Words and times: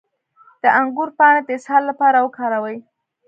د 0.61 0.63
انګور 0.79 1.09
پاڼې 1.17 1.41
د 1.43 1.49
اسهال 1.57 1.83
لپاره 1.89 2.17
وکاروئ 2.25 2.77